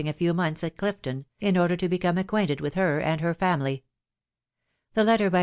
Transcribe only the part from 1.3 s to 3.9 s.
in order to become, acquainted. wi& he» Mid; her family..